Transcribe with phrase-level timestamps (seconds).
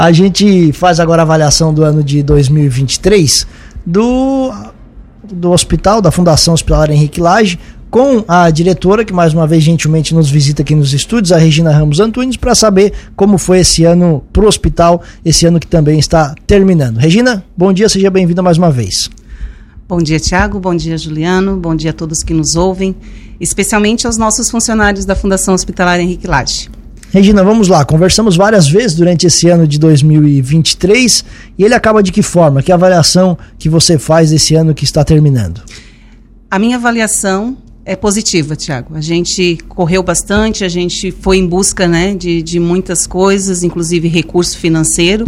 [0.00, 3.44] A gente faz agora a avaliação do ano de 2023
[3.84, 4.52] do,
[5.24, 7.58] do hospital, da Fundação Hospitalar Henrique Lage,
[7.90, 11.72] com a diretora, que mais uma vez gentilmente nos visita aqui nos estúdios, a Regina
[11.72, 15.98] Ramos Antunes, para saber como foi esse ano para o hospital, esse ano que também
[15.98, 16.98] está terminando.
[16.98, 19.10] Regina, bom dia, seja bem-vinda mais uma vez.
[19.88, 22.94] Bom dia, Tiago, bom dia, Juliano, bom dia a todos que nos ouvem,
[23.40, 26.77] especialmente aos nossos funcionários da Fundação Hospitalar Henrique Lage.
[27.10, 27.84] Regina, vamos lá.
[27.84, 31.24] Conversamos várias vezes durante esse ano de 2023
[31.58, 32.62] e ele acaba de que forma?
[32.62, 35.62] Que avaliação que você faz desse ano que está terminando?
[36.50, 38.94] A minha avaliação é positiva, Tiago.
[38.94, 44.06] A gente correu bastante, a gente foi em busca né, de, de muitas coisas, inclusive
[44.08, 45.26] recurso financeiro.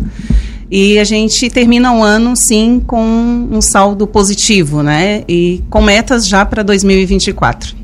[0.71, 3.03] E a gente termina o ano, sim, com
[3.51, 5.25] um saldo positivo, né?
[5.27, 7.80] E com metas já para 2024.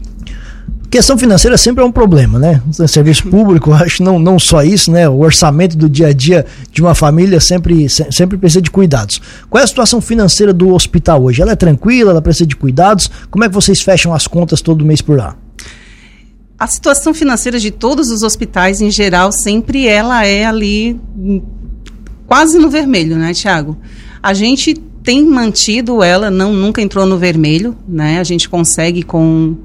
[0.90, 2.62] Questão financeira sempre é um problema, né?
[2.86, 5.08] Serviço público, acho não, não só isso, né?
[5.08, 9.20] O orçamento do dia a dia de uma família sempre, sempre precisa de cuidados.
[9.50, 11.42] Qual é a situação financeira do hospital hoje?
[11.42, 13.10] Ela é tranquila, ela precisa de cuidados?
[13.30, 15.36] Como é que vocês fecham as contas todo mês por lá?
[16.58, 20.98] A situação financeira de todos os hospitais em geral sempre ela é ali
[22.26, 23.76] quase no vermelho, né, Tiago?
[24.22, 28.18] A gente tem mantido ela, não nunca entrou no vermelho, né?
[28.18, 29.56] A gente consegue com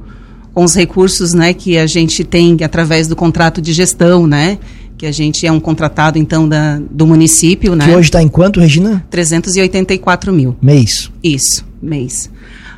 [0.53, 4.57] com os recursos né, que a gente tem através do contrato de gestão, né?
[4.97, 7.85] Que a gente é um contratado, então, da, do município, né?
[7.85, 9.03] Que hoje está em quanto, Regina?
[9.09, 10.55] 384 mil.
[10.61, 11.09] Mês.
[11.23, 12.29] Isso, mês.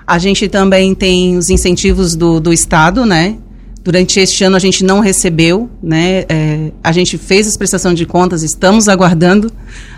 [0.08, 3.38] A gente também tem os incentivos do, do Estado, né?
[3.84, 6.24] Durante este ano a gente não recebeu, né?
[6.30, 9.52] É, a gente fez as prestações de contas, estamos aguardando.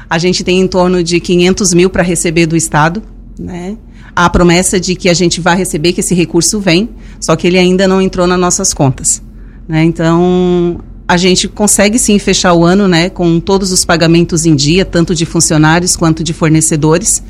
[0.09, 3.03] A gente tem em torno de 500 mil para receber do Estado,
[3.37, 3.77] né?
[4.15, 7.57] A promessa de que a gente vai receber, que esse recurso vem, só que ele
[7.57, 9.21] ainda não entrou nas nossas contas.
[9.67, 9.83] Né?
[9.83, 14.85] Então, a gente consegue sim fechar o ano né, com todos os pagamentos em dia,
[14.85, 17.21] tanto de funcionários quanto de fornecedores,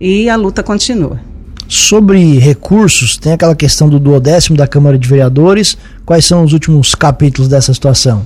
[0.00, 1.20] e a luta continua.
[1.68, 5.76] Sobre recursos, tem aquela questão do duodécimo da Câmara de Vereadores.
[6.04, 8.24] Quais são os últimos capítulos dessa situação?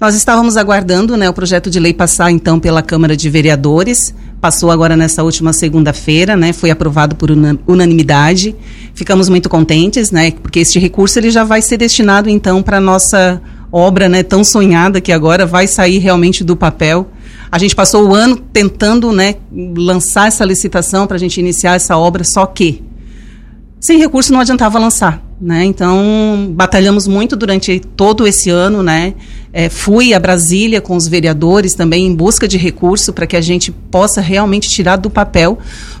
[0.00, 4.14] Nós estávamos aguardando né, o projeto de lei passar então pela Câmara de Vereadores.
[4.42, 6.52] Passou agora nessa última segunda-feira, né?
[6.52, 8.56] Foi aprovado por unanimidade.
[8.92, 10.32] Ficamos muito contentes, né?
[10.32, 14.24] Porque este recurso ele já vai ser destinado então para nossa obra, né?
[14.24, 17.08] Tão sonhada que agora vai sair realmente do papel.
[17.52, 19.36] A gente passou o ano tentando, né?
[19.76, 22.82] Lançar essa licitação para a gente iniciar essa obra, só que
[23.78, 25.22] sem recurso não adiantava lançar.
[25.40, 25.64] Né?
[25.64, 29.14] Então, batalhamos muito durante todo esse ano, né?
[29.52, 33.40] É, fui a Brasília com os vereadores também em busca de recurso para que a
[33.40, 35.58] gente possa realmente tirar do papel,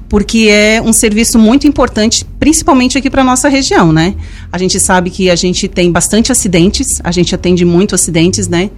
[0.08, 4.14] porque é um serviço muito importante, principalmente aqui para nossa região, né?
[4.50, 8.70] A gente sabe que a gente tem bastante acidentes, a gente atende muito acidentes, né?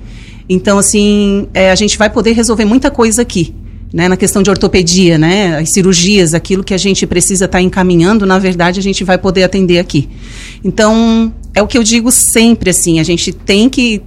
[0.49, 3.55] Então, assim, é, a gente vai poder resolver muita coisa aqui
[3.95, 7.63] né, na questão de ortopedia, né, as cirurgias, aquilo que a gente precisa estar tá
[7.63, 10.09] encaminhando, na verdade, a gente vai poder atender aqui.
[10.65, 14.03] Então, é o que eu digo sempre, assim, a gente tem que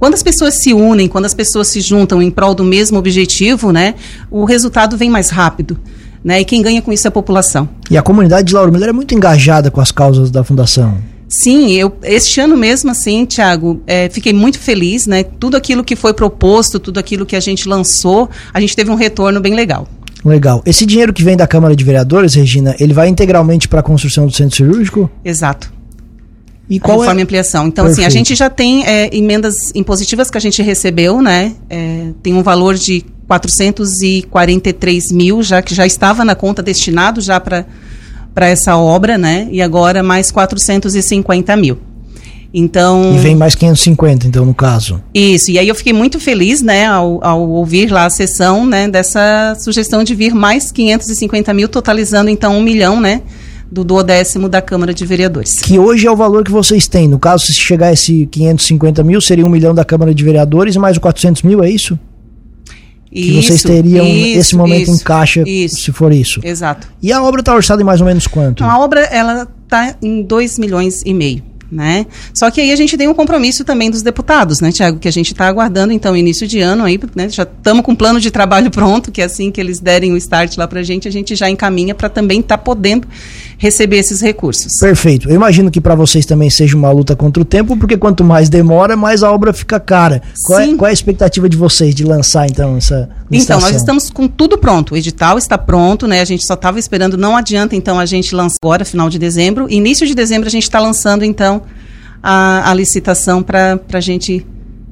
[0.00, 3.70] quando as pessoas se unem, quando as pessoas se juntam em prol do mesmo objetivo,
[3.70, 3.94] né,
[4.30, 5.78] o resultado vem mais rápido.
[6.24, 7.68] Né, e quem ganha com isso é a população.
[7.90, 10.98] E a comunidade de Lauro Miller é muito engajada com as causas da fundação.
[11.28, 15.22] Sim, eu este ano mesmo, assim, Tiago, é, fiquei muito feliz, né?
[15.22, 18.96] Tudo aquilo que foi proposto, tudo aquilo que a gente lançou, a gente teve um
[18.96, 19.86] retorno bem legal.
[20.24, 20.60] Legal.
[20.66, 24.26] Esse dinheiro que vem da Câmara de Vereadores, Regina, ele vai integralmente para a construção
[24.26, 25.10] do centro cirúrgico?
[25.24, 25.72] Exato.
[26.70, 27.22] E qual a é?
[27.22, 27.66] ampliação.
[27.66, 28.06] Então, Perfeito.
[28.06, 31.52] assim, a gente já tem é, emendas impositivas que a gente recebeu, né?
[31.68, 37.40] É, tem um valor de 443 mil, já que já estava na conta destinado já
[37.40, 37.66] para
[38.32, 39.48] para essa obra, né?
[39.50, 41.78] E agora mais 450 mil.
[42.52, 43.14] Então.
[43.14, 45.02] E vem mais 550, então, no caso.
[45.14, 45.50] Isso.
[45.50, 49.56] E aí eu fiquei muito feliz, né, ao, ao ouvir lá a sessão, né, dessa
[49.60, 53.22] sugestão de vir mais 550 mil, totalizando então um milhão, né?
[53.70, 55.56] Do duodécimo da Câmara de Vereadores.
[55.60, 57.06] Que hoje é o valor que vocês têm.
[57.06, 60.96] No caso, se chegar esse 550 mil, seria um milhão da Câmara de Vereadores mais
[60.96, 61.98] o 400 mil, é isso?
[63.12, 66.40] que isso, vocês teriam isso, esse momento isso, em caixa, se for isso.
[66.44, 66.88] Exato.
[67.02, 68.62] E a obra está orçada em mais ou menos quanto?
[68.62, 71.42] Então, a obra ela está em 2 milhões e meio.
[71.70, 72.06] Né?
[72.34, 75.10] Só que aí a gente tem um compromisso também dos deputados, né, Tiago, que a
[75.12, 78.28] gente está aguardando, então, início de ano aí, né, já estamos com um plano de
[78.28, 81.12] trabalho pronto, que é assim que eles derem o start lá para a gente, a
[81.12, 83.06] gente já encaminha para também estar tá podendo
[83.60, 84.78] receber esses recursos.
[84.80, 85.28] Perfeito.
[85.28, 88.48] Eu imagino que para vocês também seja uma luta contra o tempo, porque quanto mais
[88.48, 90.22] demora, mais a obra fica cara.
[90.46, 93.58] Qual, é, qual é, a expectativa de vocês de lançar então essa licitação?
[93.58, 94.94] Então, nós estamos com tudo pronto.
[94.94, 96.22] O edital está pronto, né?
[96.22, 99.70] A gente só estava esperando, não adianta então a gente lançar agora, final de dezembro.
[99.70, 101.60] Início de dezembro a gente está lançando então
[102.22, 104.46] a, a licitação para a gente,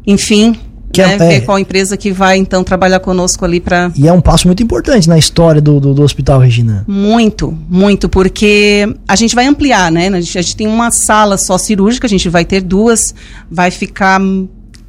[0.06, 0.55] enfim,
[0.93, 3.93] que né, é, ver é, qual empresa que vai então trabalhar conosco ali para.
[3.96, 6.85] E é um passo muito importante na história do, do, do, Hospital Regina.
[6.88, 10.08] Muito, muito, porque a gente vai ampliar, né?
[10.08, 13.14] A gente, a gente tem uma sala só cirúrgica, a gente vai ter duas,
[13.50, 14.20] vai ficar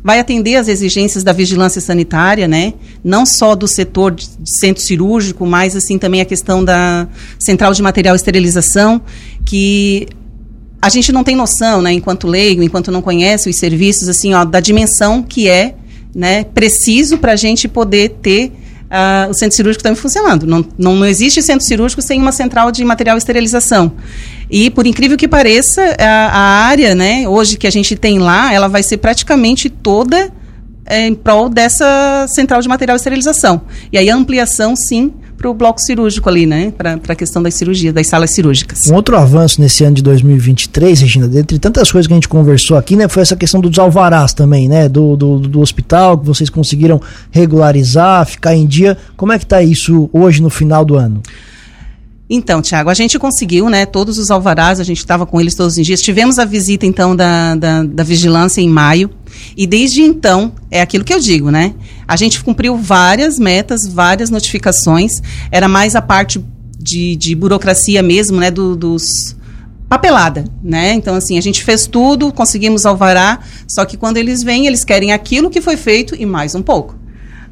[0.02, 2.74] vai atender às exigências da vigilância sanitária, né?
[3.04, 7.08] Não só do setor de centro cirúrgico, mas assim também a questão da
[7.38, 9.02] central de material esterilização,
[9.46, 10.08] que
[10.82, 14.46] a gente não tem noção, né, enquanto leigo, enquanto não conhece os serviços, assim, ó,
[14.46, 15.76] da dimensão que é
[16.20, 18.52] né, preciso para a gente poder ter
[18.92, 20.46] uh, o centro cirúrgico também funcionando.
[20.46, 23.94] Não, não, não, existe centro cirúrgico sem uma central de material esterilização.
[24.52, 28.54] E, por incrível que pareça, a, a área, né, hoje que a gente tem lá,
[28.54, 30.30] ela vai ser praticamente toda
[30.86, 33.62] é, em prol dessa central de material esterilização.
[33.90, 36.72] E aí a ampliação, sim, para o bloco cirúrgico ali, né?
[36.78, 38.88] Para a questão das cirurgias, das salas cirúrgicas.
[38.88, 42.76] Um outro avanço nesse ano de 2023, Regina, dentre tantas coisas que a gente conversou
[42.76, 43.08] aqui, né?
[43.08, 44.90] Foi essa questão dos alvarás também, né?
[44.90, 47.02] Do, do, do hospital, que vocês conseguiram
[47.32, 48.98] regularizar, ficar em dia.
[49.16, 51.22] Como é que está isso hoje no final do ano?
[52.30, 55.76] Então, Tiago, a gente conseguiu, né, todos os alvarás, a gente estava com eles todos
[55.76, 56.00] os dias.
[56.00, 59.10] Tivemos a visita, então, da, da, da, vigilância em maio.
[59.56, 61.74] E desde então, é aquilo que eu digo, né?
[62.08, 65.12] A gente cumpriu várias metas, várias notificações.
[65.52, 66.44] Era mais a parte
[66.80, 69.36] de, de burocracia mesmo, né, do, dos
[69.90, 70.94] papelada, né?
[70.94, 75.12] Então, assim, a gente fez tudo, conseguimos alvará, só que quando eles vêm, eles querem
[75.12, 76.96] aquilo que foi feito e mais um pouco.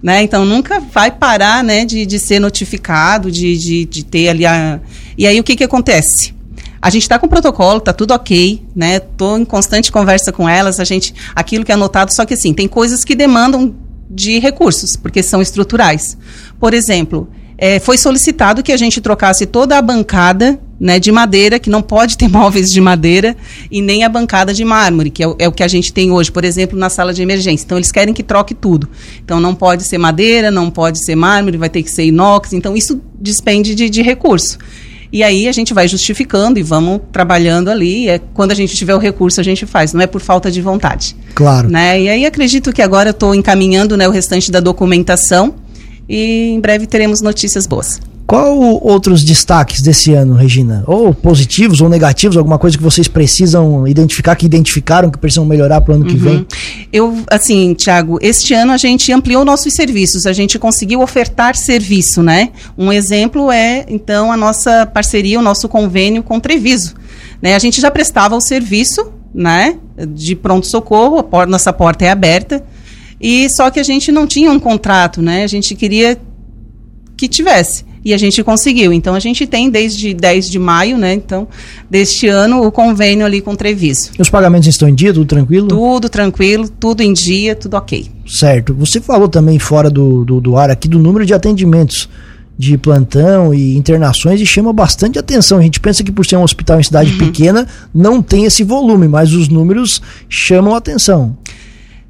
[0.01, 0.22] Né?
[0.22, 4.80] Então nunca vai parar né, de, de ser notificado, de, de, de ter ali a.
[5.18, 6.37] E aí o que, que acontece?
[6.81, 8.97] A gente está com o protocolo, está tudo ok, né?
[8.97, 12.53] Estou em constante conversa com elas, a gente, aquilo que é anotado, só que assim,
[12.53, 13.75] tem coisas que demandam
[14.09, 16.18] de recursos, porque são estruturais.
[16.59, 21.57] Por exemplo, é, foi solicitado que a gente trocasse toda a bancada né, de madeira,
[21.57, 23.35] que não pode ter móveis de madeira,
[23.71, 26.12] e nem a bancada de mármore, que é o, é o, que a gente tem
[26.12, 27.65] hoje, por exemplo, na sala de emergência.
[27.65, 28.88] Então, eles querem que troque tudo.
[29.24, 32.53] Então, não pode ser madeira, não pode ser mármore, vai ter que ser inox.
[32.53, 34.59] Então, isso despende de, de recurso.
[35.12, 38.09] E aí a gente vai justificando e vamos trabalhando ali.
[38.09, 40.62] É, quando a gente tiver o recurso, a gente faz, não é por falta de
[40.62, 41.15] vontade.
[41.33, 41.69] Claro.
[41.69, 42.01] Né?
[42.01, 45.56] E aí acredito que agora eu estou encaminhando né, o restante da documentação
[46.09, 48.00] e em breve teremos notícias boas.
[48.27, 50.83] Qual outros destaques desse ano, Regina?
[50.85, 55.79] Ou positivos ou negativos, alguma coisa que vocês precisam identificar, que identificaram, que precisam melhorar
[55.79, 56.12] para o ano uhum.
[56.12, 56.47] que vem?
[56.91, 62.21] Eu, assim, Tiago, este ano a gente ampliou nossos serviços, a gente conseguiu ofertar serviço,
[62.21, 62.50] né?
[62.77, 66.95] Um exemplo é, então, a nossa parceria, o nosso convênio com Treviso.
[67.41, 67.56] Né?
[67.56, 69.77] A gente já prestava o serviço, né,
[70.09, 72.62] de pronto-socorro, nossa porta é aberta,
[73.21, 75.44] e só que a gente não tinha um contrato, né?
[75.44, 76.18] A gente queria
[77.15, 77.87] que tivesse.
[78.03, 78.94] E a gente conseguiu.
[78.94, 81.13] Então a gente tem desde 10 de maio, né?
[81.13, 81.47] Então,
[81.89, 84.11] deste ano, o convênio ali com o Treviso.
[84.17, 85.67] E os pagamentos estão em dia, tudo tranquilo?
[85.67, 88.07] Tudo tranquilo, tudo em dia, tudo ok.
[88.25, 88.73] Certo.
[88.75, 92.09] Você falou também fora do, do, do ar aqui do número de atendimentos
[92.57, 95.59] de plantão e internações e chama bastante atenção.
[95.59, 97.19] A gente pensa que por ser um hospital em cidade uhum.
[97.19, 101.38] pequena não tem esse volume, mas os números chamam atenção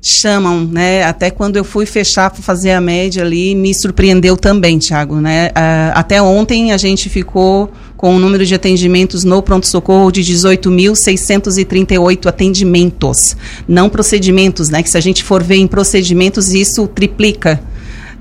[0.02, 1.04] chamam, né?
[1.04, 5.50] Até quando eu fui fechar para fazer a média ali, me surpreendeu também, Thiago, né?
[5.50, 12.28] Uh, até ontem a gente ficou com o número de atendimentos no pronto-socorro de 18.638
[12.28, 13.36] atendimentos.
[13.68, 14.84] Não procedimentos, né?
[14.84, 17.60] Que se a gente for ver em procedimentos, isso triplica,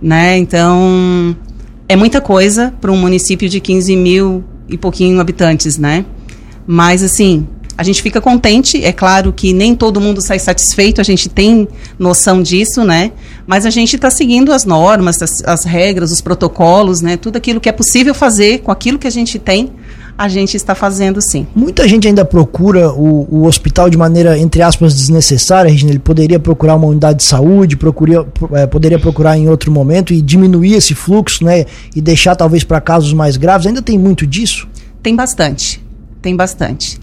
[0.00, 0.38] né?
[0.38, 1.36] Então,
[1.88, 6.04] é muita coisa para um município de 15 mil e pouquinho habitantes, né?
[6.66, 7.46] Mas, assim,
[7.78, 11.68] a gente fica contente, é claro que nem todo mundo sai satisfeito, a gente tem
[11.98, 13.12] noção disso, né?
[13.46, 17.16] Mas a gente está seguindo as normas, as, as, regras, os protocolos, né?
[17.16, 19.72] Tudo aquilo que é possível fazer com aquilo que a gente tem,
[20.16, 21.46] a gente está fazendo sim.
[21.54, 25.90] Muita gente ainda procura o, o hospital de maneira, entre aspas, desnecessária, Regina.
[25.92, 30.22] Ele poderia procurar uma unidade de saúde, procuraria, é, poderia procurar em outro momento e
[30.22, 31.66] diminuir esse fluxo, né?
[31.94, 33.66] E deixar talvez para casos mais graves.
[33.66, 34.66] Ainda tem muito disso?
[35.02, 35.84] Tem bastante.
[36.22, 36.98] Tem bastante.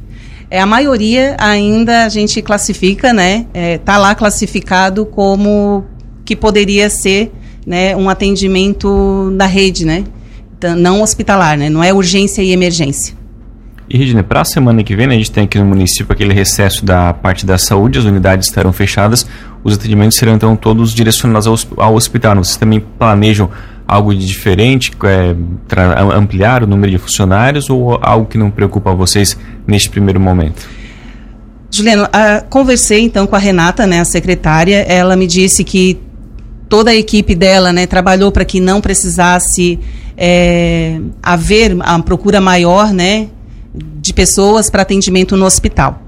[0.54, 3.48] É, a maioria ainda a gente classifica, né?
[3.56, 5.84] É, tá lá classificado como
[6.24, 7.32] que poderia ser
[7.66, 10.04] né, um atendimento da rede, né?
[10.56, 11.72] Então, não hospitalar, né?
[11.72, 13.16] Não é urgência e emergência.
[13.90, 16.36] E, Regina, para a semana que vem, né, a gente tem aqui no município aquele
[16.36, 19.26] recesso da parte da saúde, as unidades estarão fechadas,
[19.64, 22.36] os atendimentos serão então todos direcionados ao, ao hospital.
[22.36, 23.50] Vocês também planejam
[23.88, 25.36] algo de diferente, é,
[26.16, 29.38] ampliar o número de funcionários ou algo que não preocupa vocês
[29.68, 30.68] neste primeiro momento?
[31.70, 36.00] Juliano, uh, conversei então com a Renata, né, a secretária, ela me disse que
[36.70, 39.80] toda a equipe dela né, trabalhou para que não precisasse
[40.18, 43.28] é, haver a procura maior né,
[43.74, 46.02] de pessoas para atendimento no hospital.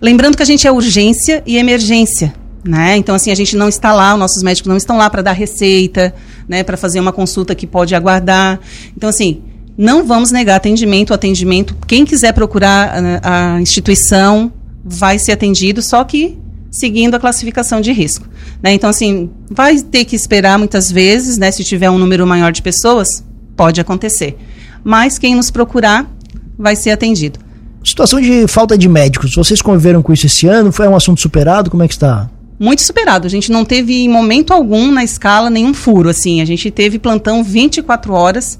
[0.00, 2.32] Lembrando que a gente é urgência e emergência.
[2.64, 2.96] Né?
[2.96, 5.32] Então, assim, a gente não está lá, os nossos médicos não estão lá para dar
[5.32, 6.14] receita,
[6.48, 8.58] né, para fazer uma consulta que pode aguardar.
[8.96, 9.42] Então, assim,
[9.76, 11.14] não vamos negar atendimento.
[11.14, 14.52] Atendimento, quem quiser procurar a, né, a instituição
[14.84, 16.36] vai ser atendido, só que
[16.70, 18.26] seguindo a classificação de risco.
[18.62, 18.72] Né?
[18.72, 22.60] Então, assim, vai ter que esperar muitas vezes, né, se tiver um número maior de
[22.60, 23.24] pessoas,
[23.56, 24.36] pode acontecer.
[24.82, 26.10] Mas quem nos procurar
[26.58, 27.38] vai ser atendido.
[27.84, 30.72] Situação de falta de médicos, vocês conviveram com isso esse ano?
[30.72, 31.70] Foi um assunto superado?
[31.70, 32.28] Como é que está?
[32.58, 33.26] Muito superado.
[33.26, 36.40] A gente não teve em momento algum na escala nenhum furo, assim.
[36.40, 38.58] A gente teve plantão 24 horas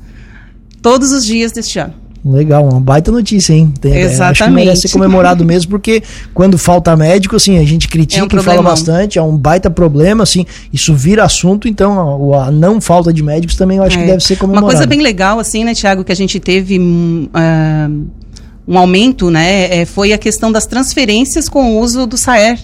[0.81, 1.95] todos os dias deste ano.
[2.25, 3.73] Legal, uma baita notícia, hein?
[3.81, 4.31] Tem, Exatamente.
[4.31, 6.03] Acho que merece ser comemorado mesmo, porque
[6.35, 9.71] quando falta médico, assim, a gente critica é um e fala bastante, é um baita
[9.71, 13.97] problema, assim, isso vira assunto, então a, a não falta de médicos também eu acho
[13.97, 14.01] é.
[14.01, 14.67] que deve ser comemorado.
[14.67, 18.07] Uma coisa bem legal, assim, né, Tiago, que a gente teve uh,
[18.67, 22.59] um aumento, né, é, foi a questão das transferências com o uso do SAER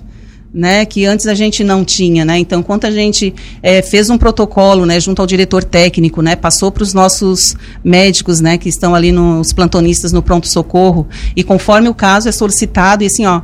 [0.55, 2.39] né, que antes a gente não tinha, né?
[2.39, 6.71] Então, quando a gente é, fez um protocolo, né, junto ao diretor técnico, né, passou
[6.71, 11.89] para os nossos médicos, né, que estão ali nos plantonistas no pronto socorro e conforme
[11.89, 13.43] o caso é solicitado e assim, ó,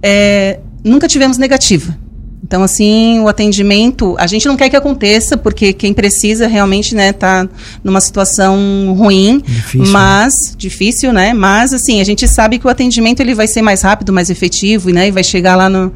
[0.00, 1.98] é, nunca tivemos negativa.
[2.46, 7.10] Então, assim, o atendimento, a gente não quer que aconteça, porque quem precisa realmente, né,
[7.10, 7.48] tá
[7.82, 9.90] numa situação ruim, difícil, né?
[9.90, 10.54] mas, né?
[10.58, 14.12] difícil, né, mas, assim, a gente sabe que o atendimento, ele vai ser mais rápido,
[14.12, 15.90] mais efetivo, né, e vai chegar lá no,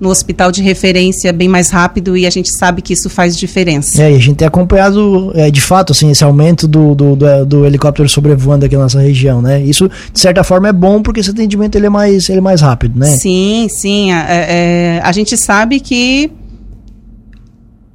[0.00, 4.02] no hospital de referência bem mais rápido, e a gente sabe que isso faz diferença.
[4.02, 7.46] É, e a gente tem acompanhado, é, de fato, assim, esse aumento do, do, do,
[7.46, 11.20] do helicóptero sobrevoando aqui na nossa região, né, isso, de certa forma, é bom, porque
[11.20, 13.06] esse atendimento, ele é mais, ele é mais rápido, né?
[13.06, 16.30] Sim, sim, a, é, é a gente sabe que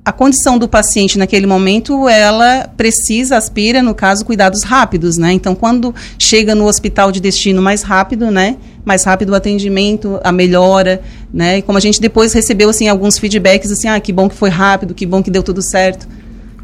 [0.09, 5.31] a condição do paciente naquele momento, ela precisa, aspira, no caso, cuidados rápidos, né?
[5.33, 8.57] Então, quando chega no hospital de destino mais rápido, né?
[8.83, 10.99] Mais rápido o atendimento, a melhora,
[11.31, 11.59] né?
[11.59, 14.49] E como a gente depois recebeu, assim, alguns feedbacks, assim, ah, que bom que foi
[14.49, 16.07] rápido, que bom que deu tudo certo.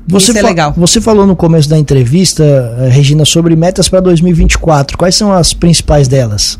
[0.07, 0.73] Você Isso é legal.
[0.75, 4.97] Você falou no começo da entrevista, eh, Regina, sobre metas para 2024.
[4.97, 6.57] Quais são as principais delas?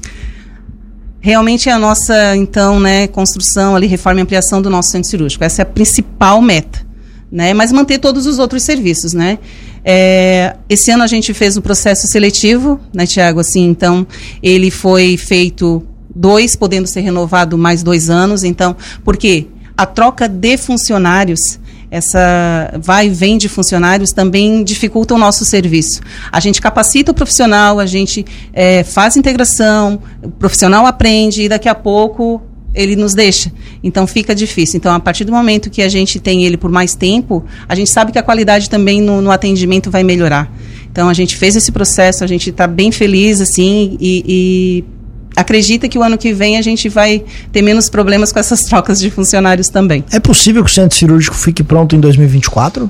[1.25, 5.43] Realmente é a nossa, então, né, construção ali, reforma e ampliação do nosso centro cirúrgico.
[5.43, 6.85] Essa é a principal meta,
[7.31, 7.51] né?
[7.51, 9.39] Mas manter todos os outros serviços, né?
[9.83, 13.39] É, esse ano a gente fez o um processo seletivo, né, Tiago?
[13.39, 14.05] Assim, então,
[14.43, 15.81] ele foi feito
[16.15, 18.43] dois, podendo ser renovado mais dois anos.
[18.43, 19.47] Então, por quê?
[19.75, 26.01] A troca de funcionários essa vai e vem de funcionários também dificulta o nosso serviço.
[26.31, 31.69] A gente capacita o profissional, a gente é, faz integração, o profissional aprende e daqui
[31.69, 32.41] a pouco
[32.73, 33.51] ele nos deixa.
[33.83, 34.77] Então fica difícil.
[34.77, 37.89] Então, a partir do momento que a gente tem ele por mais tempo, a gente
[37.89, 40.51] sabe que a qualidade também no, no atendimento vai melhorar.
[40.91, 44.94] Então a gente fez esse processo, a gente está bem feliz assim e, e
[45.35, 48.99] acredita que o ano que vem a gente vai ter menos problemas com essas trocas
[48.99, 50.03] de funcionários também.
[50.11, 52.89] É possível que o centro cirúrgico fique pronto em 2024?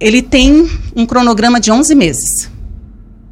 [0.00, 2.50] Ele tem um cronograma de 11 meses.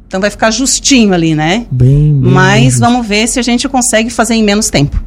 [0.07, 1.65] Então vai ficar justinho ali, né?
[1.69, 2.79] Bem, bem Mas bem.
[2.79, 5.01] vamos ver se a gente consegue fazer em menos tempo.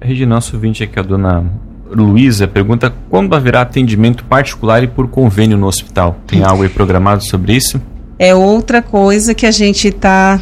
[0.00, 1.44] Regina, nosso ouvinte aqui, a dona
[1.90, 6.18] Luísa, pergunta quando haverá atendimento particular e por convênio no hospital?
[6.26, 7.80] Tem algo aí programado sobre isso?
[8.18, 10.38] É outra coisa que a gente está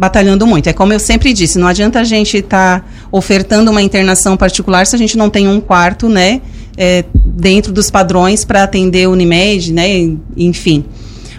[0.00, 0.66] batalhando muito.
[0.66, 4.86] É como eu sempre disse, não adianta a gente estar tá ofertando uma internação particular
[4.86, 6.40] se a gente não tem um quarto, né,
[6.74, 10.86] é, dentro dos padrões para atender o Unimed, né, enfim.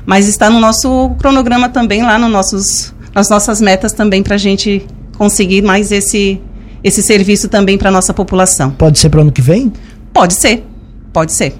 [0.05, 4.37] Mas está no nosso cronograma também, lá no nossos, nas nossas metas também para a
[4.37, 4.85] gente
[5.17, 6.39] conseguir mais esse,
[6.83, 8.69] esse serviço também para a nossa população.
[8.69, 9.73] Pode ser para o ano que vem?
[10.13, 10.63] Pode ser,
[11.11, 11.55] pode ser.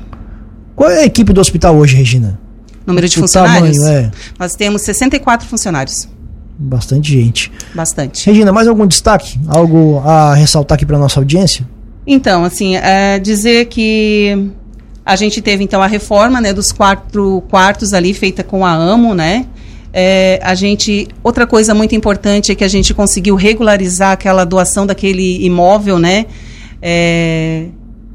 [0.75, 2.39] Qual é a equipe do hospital hoje, Regina?
[2.85, 3.77] Número de o funcionários?
[3.77, 4.11] Tamanho, é.
[4.37, 6.07] Nós temos 64 funcionários.
[6.63, 7.51] Bastante gente.
[7.73, 8.27] Bastante.
[8.27, 9.39] Regina, mais algum destaque?
[9.47, 11.67] Algo a ressaltar aqui para nossa audiência?
[12.05, 14.51] Então, assim, é dizer que
[15.03, 19.15] a gente teve então a reforma, né, dos quatro quartos ali feita com a AMO,
[19.15, 19.47] né?
[19.93, 24.85] É, a gente outra coisa muito importante é que a gente conseguiu regularizar aquela doação
[24.85, 26.27] daquele imóvel, né?
[26.81, 27.65] É,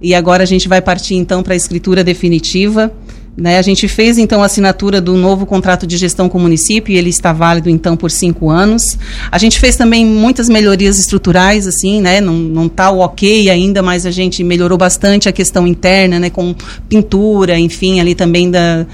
[0.01, 2.93] e agora a gente vai partir então para a escritura definitiva.
[3.37, 6.95] Né, a gente fez então a assinatura do novo contrato de gestão com o município
[6.95, 8.97] e ele está válido então por cinco anos.
[9.31, 14.07] A gente fez também muitas melhorias estruturais, assim, né, não está o ok ainda, mas
[14.07, 16.55] a gente melhorou bastante a questão interna, né, com
[16.89, 18.87] pintura, enfim, ali também da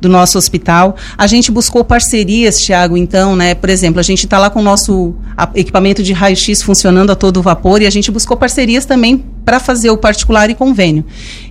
[0.00, 0.96] do nosso hospital.
[1.16, 3.54] A gente buscou parcerias, Tiago, então, né?
[3.54, 5.14] Por exemplo, a gente está lá com o nosso
[5.54, 9.90] equipamento de raio-x funcionando a todo vapor e a gente buscou parcerias também para fazer
[9.90, 11.04] o particular e convênio.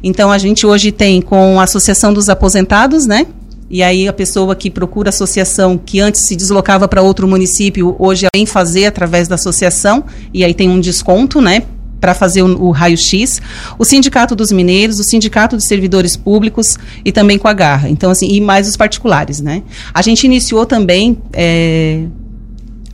[0.03, 3.27] Então, a gente hoje tem com a Associação dos Aposentados, né?
[3.69, 8.25] E aí a pessoa que procura associação, que antes se deslocava para outro município, hoje
[8.33, 11.63] vem fazer através da associação, e aí tem um desconto, né?
[11.99, 13.41] Para fazer o, o raio-x,
[13.77, 17.89] o Sindicato dos Mineiros, o Sindicato dos Servidores Públicos e também com a Garra.
[17.89, 19.63] Então, assim, e mais os particulares, né?
[19.93, 22.03] A gente iniciou também é,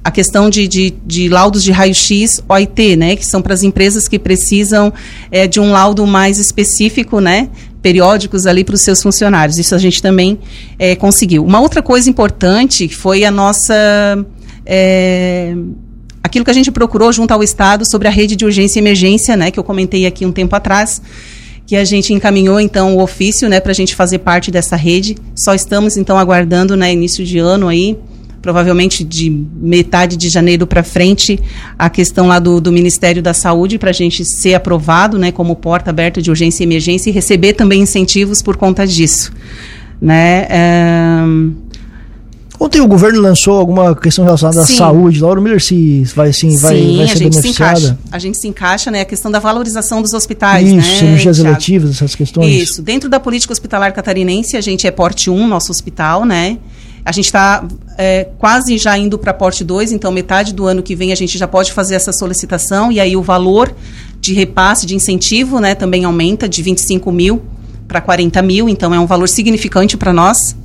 [0.04, 3.16] a questão de, de, de laudos de raio-x OIT, né?
[3.16, 4.94] Que são para as empresas que precisam
[5.32, 7.50] é, de um laudo mais específico, né?
[7.82, 9.60] periódicos ali para os seus funcionários.
[9.60, 10.40] Isso a gente também
[10.80, 11.44] é, conseguiu.
[11.44, 14.26] Uma outra coisa importante foi a nossa
[14.66, 15.54] é,
[16.24, 19.36] aquilo que a gente procurou junto ao Estado sobre a rede de urgência e emergência,
[19.36, 21.02] né, que eu comentei aqui um tempo atrás,
[21.66, 25.18] que a gente encaminhou então o ofício, né, para a gente fazer parte dessa rede.
[25.36, 27.98] Só estamos então aguardando, né, início de ano aí,
[28.42, 31.40] provavelmente de metade de janeiro para frente,
[31.80, 35.56] a questão lá do, do Ministério da Saúde para a gente ser aprovado, né, como
[35.56, 39.32] porta aberta de urgência e emergência e receber também incentivos por conta disso,
[40.02, 40.46] né?
[40.50, 41.22] É,
[42.64, 44.76] Ontem o governo lançou alguma questão relacionada sim.
[44.76, 45.20] à saúde.
[45.20, 47.76] Laura Miller se vai sim, vai, sim, vai ser a gente beneficiada.
[47.76, 48.00] Se encaixa.
[48.10, 49.02] A gente se encaixa, né?
[49.02, 50.98] A questão da valorização dos hospitais, Isso, né?
[50.98, 52.64] cirurgias eletivas, essas questões.
[52.64, 52.82] Isso.
[52.82, 56.58] Dentro da política hospitalar catarinense, a gente é porte 1, nosso hospital, né?
[57.04, 57.68] A gente está
[57.98, 61.38] é, quase já indo para porte 2, então metade do ano que vem a gente
[61.38, 63.76] já pode fazer essa solicitação e aí o valor
[64.22, 67.42] de repasse, de incentivo, né, também aumenta de 25 mil
[67.90, 70.56] para 40 mil, então é um valor significante para nós.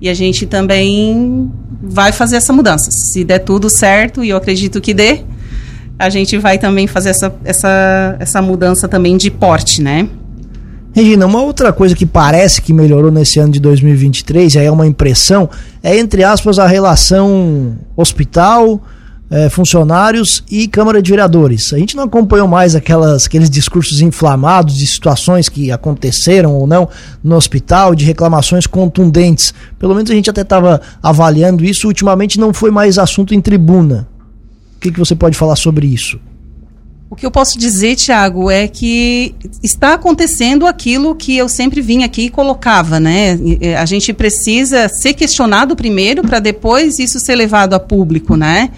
[0.00, 1.50] E a gente também
[1.82, 2.90] vai fazer essa mudança.
[2.90, 5.22] Se der tudo certo, e eu acredito que dê,
[5.98, 10.08] a gente vai também fazer essa, essa, essa mudança também de porte, né?
[10.92, 14.86] Regina, uma outra coisa que parece que melhorou nesse ano de 2023, aí é uma
[14.86, 15.48] impressão,
[15.82, 18.80] é entre aspas a relação hospital,
[19.30, 21.72] é, funcionários e Câmara de Vereadores.
[21.72, 26.88] A gente não acompanhou mais aquelas, aqueles discursos inflamados de situações que aconteceram ou não
[27.22, 29.52] no hospital, de reclamações contundentes.
[29.78, 34.08] Pelo menos a gente até estava avaliando isso, ultimamente não foi mais assunto em tribuna.
[34.76, 36.18] O que, que você pode falar sobre isso?
[37.10, 42.02] O que eu posso dizer, Tiago, é que está acontecendo aquilo que eu sempre vim
[42.04, 43.38] aqui e colocava, né?
[43.80, 48.70] A gente precisa ser questionado primeiro para depois isso ser levado a público, né?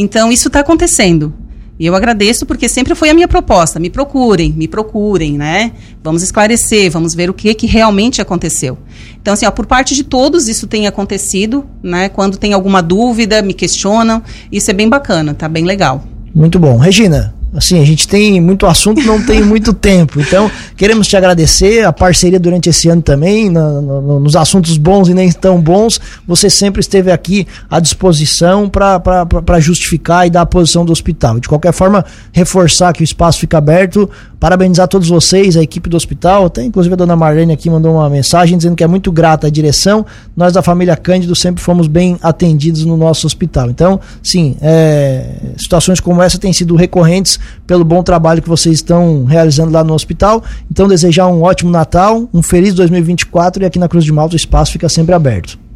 [0.00, 1.34] Então, isso está acontecendo.
[1.76, 3.80] E eu agradeço porque sempre foi a minha proposta.
[3.80, 5.72] Me procurem, me procurem, né?
[6.04, 8.78] Vamos esclarecer, vamos ver o que, que realmente aconteceu.
[9.20, 12.08] Então, assim, ó, por parte de todos isso tem acontecido, né?
[12.08, 14.22] Quando tem alguma dúvida, me questionam.
[14.52, 16.04] Isso é bem bacana, tá bem legal.
[16.32, 16.76] Muito bom.
[16.76, 20.20] Regina, Assim, a gente tem muito assunto, não tem muito tempo.
[20.20, 25.08] Então, queremos te agradecer a parceria durante esse ano também, no, no, nos assuntos bons
[25.08, 25.98] e nem tão bons.
[26.26, 31.40] Você sempre esteve aqui à disposição para justificar e dar a posição do hospital.
[31.40, 34.10] De qualquer forma, reforçar que o espaço fica aberto.
[34.40, 36.46] Parabenizar todos vocês, a equipe do hospital.
[36.46, 39.50] Até inclusive a dona Marlene aqui mandou uma mensagem dizendo que é muito grata à
[39.50, 40.06] direção.
[40.36, 43.68] Nós da família Cândido sempre fomos bem atendidos no nosso hospital.
[43.70, 49.24] Então, sim, é, situações como essa têm sido recorrentes pelo bom trabalho que vocês estão
[49.24, 50.42] realizando lá no hospital.
[50.70, 54.36] Então, desejar um ótimo Natal, um feliz 2024 e aqui na Cruz de Malta o
[54.36, 55.67] espaço fica sempre aberto.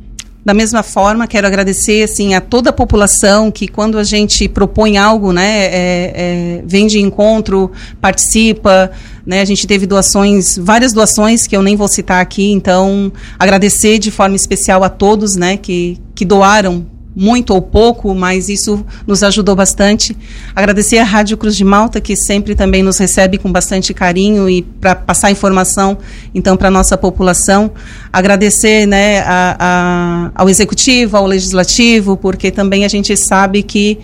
[0.44, 4.98] Da mesma forma, quero agradecer assim a toda a população que quando a gente propõe
[4.98, 8.90] algo, né, é, é, vem de encontro, participa,
[9.24, 14.00] né, a gente teve doações, várias doações que eu nem vou citar aqui, então agradecer
[14.00, 19.22] de forma especial a todos, né, que, que doaram muito ou pouco, mas isso nos
[19.22, 20.16] ajudou bastante.
[20.54, 24.62] Agradecer à Rádio Cruz de Malta, que sempre também nos recebe com bastante carinho e
[24.62, 25.98] para passar informação,
[26.34, 27.70] então, para a nossa população.
[28.12, 33.98] Agradecer né, a, a, ao Executivo, ao Legislativo, porque também a gente sabe que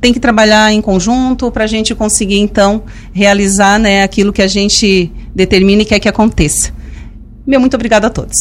[0.00, 4.46] tem que trabalhar em conjunto para a gente conseguir, então, realizar né, aquilo que a
[4.46, 6.72] gente determina e quer que aconteça.
[7.46, 8.36] Meu muito obrigado a todos.